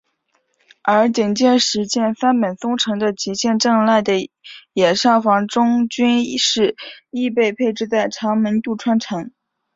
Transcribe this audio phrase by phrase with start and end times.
[0.81, 4.31] 而警戒石见三本松城的吉见正赖的
[4.73, 6.75] 野上房忠军势
[7.11, 9.31] 亦被配置在长门渡川城。